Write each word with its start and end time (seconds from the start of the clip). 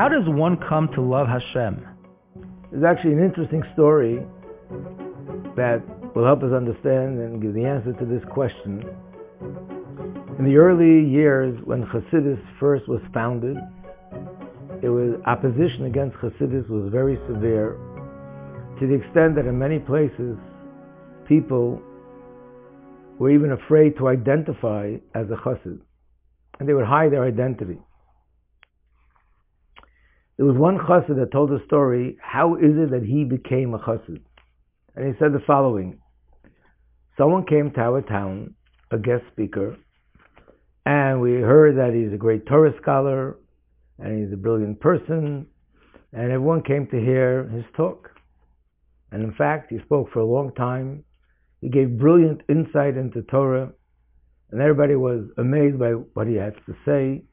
How 0.00 0.08
does 0.08 0.26
one 0.26 0.56
come 0.66 0.88
to 0.94 1.02
love 1.02 1.26
Hashem? 1.28 1.86
There's 2.72 2.84
actually 2.84 3.12
an 3.12 3.22
interesting 3.22 3.62
story 3.74 4.24
that 5.56 5.82
will 6.16 6.24
help 6.24 6.42
us 6.42 6.52
understand 6.56 7.20
and 7.20 7.42
give 7.42 7.52
the 7.52 7.66
answer 7.66 7.92
to 7.92 8.06
this 8.06 8.22
question. 8.32 8.82
In 10.38 10.46
the 10.46 10.56
early 10.56 11.06
years 11.06 11.54
when 11.64 11.82
Hasidus 11.82 12.40
first 12.58 12.88
was 12.88 13.02
founded, 13.12 13.58
it 14.80 14.88
was 14.88 15.20
opposition 15.26 15.84
against 15.84 16.16
Hasidus 16.16 16.66
was 16.70 16.90
very 16.90 17.18
severe 17.28 17.76
to 18.80 18.86
the 18.86 18.94
extent 18.94 19.34
that 19.34 19.44
in 19.44 19.58
many 19.58 19.80
places 19.80 20.38
people 21.28 21.78
were 23.18 23.28
even 23.28 23.52
afraid 23.52 23.98
to 23.98 24.08
identify 24.08 24.94
as 25.14 25.26
a 25.26 25.36
chassid, 25.36 25.78
and 26.58 26.66
they 26.66 26.72
would 26.72 26.86
hide 26.86 27.12
their 27.12 27.24
identity. 27.24 27.76
There 30.40 30.48
was 30.48 30.56
one 30.56 30.78
chassid 30.78 31.16
that 31.16 31.32
told 31.32 31.52
a 31.52 31.62
story, 31.66 32.16
how 32.18 32.54
is 32.54 32.72
it 32.74 32.92
that 32.92 33.02
he 33.02 33.24
became 33.24 33.74
a 33.74 33.78
chassid? 33.78 34.22
And 34.96 35.06
he 35.06 35.12
said 35.18 35.34
the 35.34 35.44
following. 35.46 36.00
Someone 37.18 37.44
came 37.44 37.70
to 37.72 37.80
our 37.80 38.00
town, 38.00 38.54
a 38.90 38.96
guest 38.96 39.24
speaker, 39.30 39.76
and 40.86 41.20
we 41.20 41.32
heard 41.34 41.76
that 41.76 41.92
he's 41.92 42.14
a 42.14 42.16
great 42.16 42.46
Torah 42.46 42.72
scholar, 42.80 43.36
and 43.98 44.18
he's 44.18 44.32
a 44.32 44.38
brilliant 44.38 44.80
person, 44.80 45.46
and 46.14 46.32
everyone 46.32 46.62
came 46.62 46.86
to 46.86 46.98
hear 46.98 47.46
his 47.50 47.64
talk. 47.76 48.08
And 49.12 49.22
in 49.22 49.34
fact, 49.34 49.70
he 49.70 49.78
spoke 49.84 50.10
for 50.10 50.20
a 50.20 50.24
long 50.24 50.54
time. 50.54 51.04
He 51.60 51.68
gave 51.68 51.98
brilliant 51.98 52.40
insight 52.48 52.96
into 52.96 53.20
Torah, 53.24 53.72
and 54.50 54.62
everybody 54.62 54.96
was 54.96 55.22
amazed 55.36 55.78
by 55.78 55.90
what 55.90 56.28
he 56.28 56.36
had 56.36 56.54
to 56.64 56.74
say. 56.86 57.24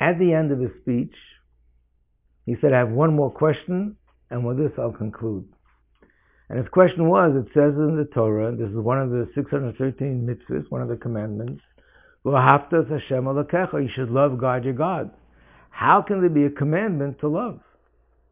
At 0.00 0.18
the 0.18 0.32
end 0.32 0.50
of 0.50 0.58
his 0.58 0.72
speech, 0.80 1.14
he 2.46 2.56
said, 2.60 2.72
I 2.72 2.78
have 2.78 2.90
one 2.90 3.14
more 3.14 3.30
question, 3.30 3.96
and 4.30 4.44
with 4.44 4.58
this 4.58 4.72
I'll 4.78 4.92
conclude. 4.92 5.48
And 6.48 6.58
his 6.58 6.68
question 6.68 7.08
was, 7.08 7.32
it 7.34 7.50
says 7.54 7.74
in 7.76 7.96
the 7.96 8.08
Torah, 8.12 8.54
this 8.54 8.68
is 8.68 8.76
one 8.76 9.00
of 9.00 9.10
the 9.10 9.28
613 9.34 10.26
mitzvahs, 10.26 10.70
one 10.70 10.82
of 10.82 10.88
the 10.88 10.96
commandments, 10.96 11.62
Hashem 12.24 13.26
you 13.26 13.88
should 13.94 14.10
love 14.10 14.38
God 14.38 14.64
your 14.64 14.74
God. 14.74 15.10
How 15.70 16.02
can 16.02 16.20
there 16.20 16.30
be 16.30 16.44
a 16.44 16.50
commandment 16.50 17.18
to 17.20 17.28
love? 17.28 17.60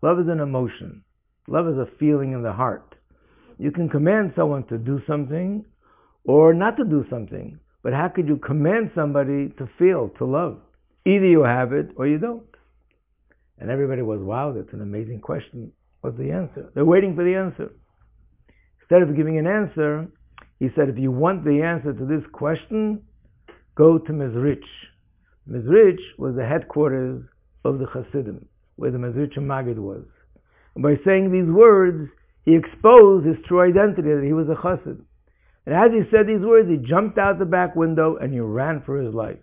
Love 0.02 0.20
is 0.20 0.28
an 0.28 0.40
emotion. 0.40 1.02
Love 1.48 1.66
is 1.68 1.78
a 1.78 1.88
feeling 1.98 2.32
in 2.32 2.42
the 2.42 2.52
heart. 2.52 2.94
You 3.58 3.70
can 3.70 3.88
command 3.88 4.32
someone 4.36 4.64
to 4.68 4.78
do 4.78 5.00
something 5.06 5.64
or 6.24 6.54
not 6.54 6.76
to 6.76 6.84
do 6.84 7.04
something, 7.10 7.58
but 7.82 7.92
how 7.92 8.08
could 8.08 8.28
you 8.28 8.36
command 8.36 8.92
somebody 8.94 9.48
to 9.58 9.68
feel, 9.78 10.10
to 10.18 10.24
love? 10.24 10.58
Either 11.06 11.26
you 11.26 11.42
have 11.42 11.72
it 11.72 11.90
or 11.96 12.06
you 12.06 12.18
don't. 12.18 12.49
And 13.60 13.70
everybody 13.70 14.02
was, 14.02 14.20
wow, 14.22 14.52
that's 14.56 14.72
an 14.72 14.80
amazing 14.80 15.20
question. 15.20 15.72
What's 16.00 16.16
the 16.16 16.30
answer? 16.30 16.70
They're 16.74 16.84
waiting 16.84 17.14
for 17.14 17.22
the 17.22 17.36
answer. 17.36 17.72
Instead 18.80 19.02
of 19.02 19.14
giving 19.14 19.38
an 19.38 19.46
answer, 19.46 20.08
he 20.58 20.68
said, 20.74 20.88
if 20.88 20.98
you 20.98 21.12
want 21.12 21.44
the 21.44 21.62
answer 21.62 21.92
to 21.92 22.06
this 22.06 22.24
question, 22.32 23.02
go 23.76 23.98
to 23.98 24.12
Mezrich. 24.12 24.64
Mezrich 25.48 26.00
was 26.18 26.34
the 26.36 26.46
headquarters 26.46 27.22
of 27.64 27.78
the 27.78 27.86
Hasidim, 27.86 28.48
where 28.76 28.90
the 28.90 28.98
Mezrich 28.98 29.36
Magid 29.36 29.78
was. 29.78 30.04
And 30.74 30.82
by 30.82 30.94
saying 31.04 31.30
these 31.30 31.52
words, 31.52 32.08
he 32.44 32.56
exposed 32.56 33.26
his 33.26 33.36
true 33.46 33.60
identity, 33.60 34.08
that 34.08 34.24
he 34.24 34.32
was 34.32 34.48
a 34.48 34.54
chassid. 34.54 35.00
And 35.66 35.74
as 35.74 35.90
he 35.92 36.08
said 36.10 36.26
these 36.26 36.44
words, 36.44 36.68
he 36.68 36.78
jumped 36.78 37.18
out 37.18 37.38
the 37.38 37.44
back 37.44 37.76
window 37.76 38.16
and 38.16 38.32
he 38.32 38.40
ran 38.40 38.82
for 38.86 39.00
his 39.00 39.14
life. 39.14 39.36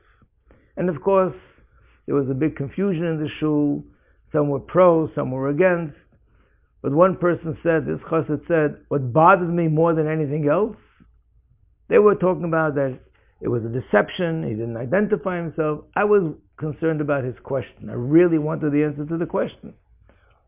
And 0.76 0.90
of 0.90 1.02
course, 1.02 1.36
there 2.06 2.16
was 2.16 2.30
a 2.30 2.34
big 2.34 2.56
confusion 2.56 3.06
in 3.06 3.20
the 3.20 3.30
shul. 3.40 3.84
Some 4.32 4.50
were 4.50 4.60
pro, 4.60 5.10
some 5.16 5.32
were 5.32 5.50
against. 5.50 5.96
But 6.82 6.92
one 6.92 7.18
person 7.18 7.58
said, 7.64 7.86
this 7.86 8.00
chassid 8.10 8.48
said, 8.48 8.82
what 8.90 9.12
bothered 9.12 9.54
me 9.54 9.68
more 9.68 9.94
than 9.94 10.08
anything 10.08 10.48
else, 10.48 10.78
they 11.90 11.98
were 11.98 12.16
talking 12.16 12.44
about 12.44 12.76
that 12.76 13.00
it 13.42 13.48
was 13.48 13.64
a 13.64 13.70
deception, 13.70 14.44
he 14.44 14.56
didn't 14.56 14.78
identify 14.78 15.38
himself. 15.38 15.86
I 15.96 16.04
was 16.04 16.34
concerned 16.58 17.02
about 17.02 17.24
his 17.24 17.36
question. 17.44 17.90
I 17.90 17.94
really 17.94 18.38
wanted 18.38 18.74
the 18.74 18.84
answer 18.84 19.06
to 19.06 19.18
the 19.18 19.26
question 19.26 19.74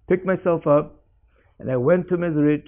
picked 0.09 0.25
myself 0.25 0.65
up, 0.65 1.03
and 1.59 1.71
I 1.71 1.77
went 1.77 2.09
to 2.09 2.17
Mezrich, 2.17 2.67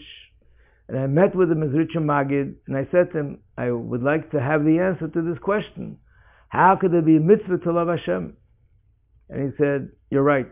and 0.87 0.97
I 0.97 1.07
met 1.07 1.35
with 1.35 1.49
the 1.49 1.55
Mezrich 1.55 1.95
Magid, 1.97 2.55
and 2.67 2.77
I 2.77 2.87
said 2.91 3.11
to 3.11 3.17
him, 3.17 3.39
I 3.57 3.71
would 3.71 4.03
like 4.03 4.31
to 4.31 4.39
have 4.39 4.63
the 4.63 4.79
answer 4.79 5.07
to 5.07 5.21
this 5.21 5.39
question. 5.39 5.97
How 6.49 6.77
could 6.79 6.93
there 6.93 7.01
be 7.01 7.17
a 7.17 7.19
mitzvah 7.19 7.57
to 7.57 7.73
love 7.73 7.87
Hashem? 7.87 8.37
And 9.29 9.51
he 9.51 9.57
said, 9.57 9.89
You're 10.09 10.23
right. 10.23 10.51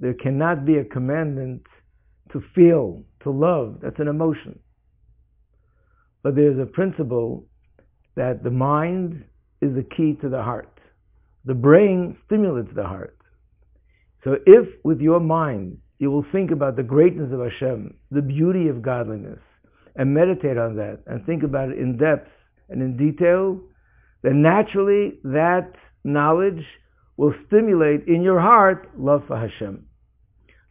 There 0.00 0.14
cannot 0.14 0.64
be 0.64 0.78
a 0.78 0.84
commandment 0.84 1.62
to 2.32 2.42
feel, 2.54 3.02
to 3.22 3.30
love. 3.30 3.78
That's 3.82 3.98
an 3.98 4.08
emotion. 4.08 4.58
But 6.22 6.34
there's 6.34 6.58
a 6.58 6.66
principle 6.66 7.46
that 8.16 8.42
the 8.42 8.50
mind 8.50 9.24
is 9.60 9.74
the 9.74 9.86
key 9.96 10.16
to 10.22 10.28
the 10.28 10.42
heart. 10.42 10.78
The 11.44 11.54
brain 11.54 12.16
stimulates 12.26 12.74
the 12.74 12.84
heart. 12.84 13.16
So 14.24 14.36
if 14.46 14.68
with 14.84 15.00
your 15.00 15.20
mind 15.20 15.78
you 15.98 16.10
will 16.10 16.24
think 16.32 16.50
about 16.50 16.76
the 16.76 16.82
greatness 16.82 17.30
of 17.32 17.40
Hashem, 17.40 17.94
the 18.10 18.22
beauty 18.22 18.68
of 18.68 18.82
godliness, 18.82 19.38
and 19.96 20.12
meditate 20.12 20.58
on 20.58 20.76
that 20.76 21.00
and 21.06 21.24
think 21.24 21.42
about 21.42 21.70
it 21.70 21.78
in 21.78 21.96
depth 21.96 22.28
and 22.68 22.82
in 22.82 22.96
detail, 22.96 23.60
then 24.22 24.42
naturally 24.42 25.18
that 25.24 25.72
knowledge 26.02 26.64
will 27.16 27.34
stimulate 27.46 28.06
in 28.06 28.22
your 28.22 28.40
heart 28.40 28.90
love 28.98 29.22
for 29.26 29.38
Hashem. 29.38 29.86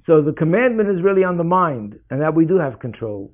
So 0.06 0.22
the 0.22 0.34
commandment 0.34 0.90
is 0.90 1.04
really 1.04 1.24
on 1.24 1.38
the 1.38 1.44
mind, 1.44 2.00
and 2.10 2.22
that 2.22 2.36
we 2.36 2.46
do 2.46 2.58
have 2.58 2.80
control. 2.80 3.32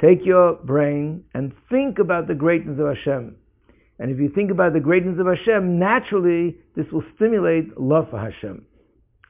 Take 0.00 0.24
your 0.24 0.54
brain 0.54 1.24
and 1.34 1.52
think 1.70 1.98
about 1.98 2.28
the 2.28 2.34
greatness 2.34 2.78
of 2.78 2.86
Hashem. 2.86 3.36
And 3.98 4.10
if 4.10 4.18
you 4.18 4.30
think 4.34 4.50
about 4.50 4.72
the 4.72 4.80
greatness 4.80 5.18
of 5.20 5.26
Hashem, 5.26 5.78
naturally 5.78 6.56
this 6.76 6.86
will 6.92 7.04
stimulate 7.16 7.78
love 7.80 8.10
for 8.10 8.18
Hashem 8.18 8.66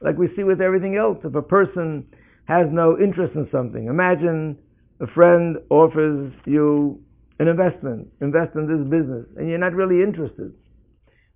like 0.03 0.17
we 0.17 0.27
see 0.35 0.43
with 0.43 0.61
everything 0.61 0.97
else. 0.97 1.17
If 1.23 1.33
a 1.33 1.41
person 1.41 2.05
has 2.45 2.67
no 2.69 2.99
interest 2.99 3.35
in 3.35 3.47
something, 3.51 3.87
imagine 3.87 4.57
a 4.99 5.07
friend 5.07 5.57
offers 5.69 6.31
you 6.45 7.01
an 7.39 7.47
investment, 7.47 8.09
invest 8.21 8.55
in 8.55 8.67
this 8.67 8.83
business, 8.91 9.25
and 9.37 9.49
you're 9.49 9.57
not 9.57 9.73
really 9.73 10.03
interested. 10.03 10.53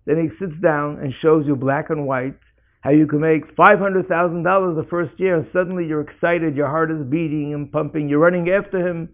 Then 0.08 0.18
he 0.18 0.30
sits 0.40 0.60
down 0.64 1.00
and 1.04 1.14
shows 1.22 1.46
you 1.46 1.58
black 1.58 1.90
and 1.90 2.08
white 2.08 2.40
how 2.80 2.92
you 2.92 3.06
can 3.06 3.20
make 3.20 3.54
$500,000 3.58 4.08
the 4.08 4.88
first 4.90 5.20
year, 5.20 5.36
and 5.36 5.48
suddenly 5.52 5.86
you're 5.86 6.02
excited, 6.02 6.56
your 6.56 6.70
heart 6.70 6.90
is 6.90 7.06
beating 7.10 7.54
and 7.54 7.70
pumping, 7.70 8.08
you're 8.08 8.20
running 8.20 8.50
after 8.50 8.80
him. 8.80 9.10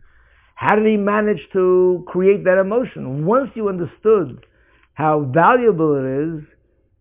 How 0.54 0.76
did 0.76 0.86
he 0.86 0.96
manage 0.96 1.42
to 1.54 2.06
create 2.08 2.44
that 2.44 2.60
emotion? 2.60 3.26
Once 3.26 3.50
you 3.56 3.70
understood 3.70 4.46
how 4.94 5.32
valuable 5.34 5.96
it 5.96 6.06
is 6.06 6.44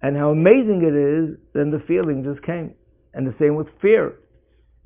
and 0.00 0.16
how 0.16 0.30
amazing 0.30 0.80
it 0.82 0.96
is, 0.96 1.36
then 1.52 1.70
the 1.70 1.84
feeling 1.86 2.24
just 2.24 2.42
came. 2.46 2.72
And 3.12 3.26
the 3.26 3.34
same 3.38 3.56
with 3.56 3.66
fear. 3.82 4.14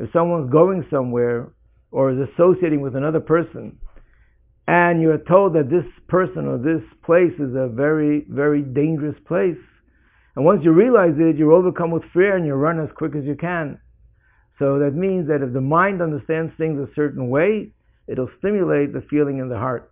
If 0.01 0.11
someone's 0.13 0.51
going 0.51 0.85
somewhere 0.91 1.53
or 1.93 2.11
is 2.11 2.29
associating 2.35 2.81
with 2.81 2.97
another 2.97 3.21
person, 3.21 3.79
and 4.67 5.01
you're 5.01 5.19
told 5.19 5.55
that 5.55 5.71
this 5.71 5.87
person 6.09 6.47
or 6.47 6.59
this 6.59 6.83
place 7.05 7.35
is 7.39 7.55
a 7.55 7.69
very, 7.69 8.27
very 8.29 8.63
dangerous 8.63 9.17
place, 9.27 9.59
and 10.37 10.45
once 10.45 10.61
you 10.63 10.73
realize 10.73 11.15
it, 11.19 11.37
you're 11.37 11.53
overcome 11.53 11.91
with 11.91 12.03
fear 12.13 12.37
and 12.37 12.47
you 12.47 12.55
run 12.55 12.79
as 12.79 12.91
quick 12.95 13.17
as 13.17 13.25
you 13.25 13.35
can. 13.35 13.81
So 14.59 14.79
that 14.79 14.95
means 14.95 15.29
that 15.29 15.43
if 15.43 15.53
the 15.53 15.63
mind 15.63 16.03
understands 16.03 16.53
things 16.59 16.79
a 16.79 16.93
certain 16.95 17.31
way, 17.31 17.73
it'll 18.07 18.29
stimulate 18.39 18.93
the 18.93 19.03
feeling 19.09 19.39
in 19.39 19.49
the 19.49 19.57
heart. 19.57 19.91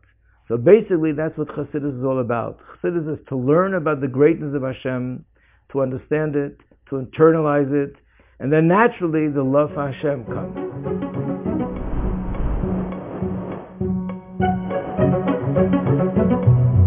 So 0.48 0.58
basically, 0.58 1.12
that's 1.12 1.36
what 1.38 1.48
Chassidus 1.48 1.98
is 1.98 2.04
all 2.04 2.20
about. 2.20 2.60
Chassidus 2.82 3.14
is 3.14 3.26
to 3.28 3.36
learn 3.36 3.74
about 3.74 4.02
the 4.02 4.08
greatness 4.08 4.54
of 4.54 4.62
Hashem, 4.62 5.24
to 5.72 5.80
understand 5.80 6.36
it, 6.36 6.58
to 6.90 6.96
internalize 6.96 7.72
it, 7.72 7.94
and 8.38 8.52
then 8.52 8.68
naturally 8.68 9.28
the 9.28 9.42
love 9.42 9.70
for 9.74 9.90
Hashem 9.90 10.26
comes. 10.26 10.63
thank 16.34 16.46
you 16.46 16.83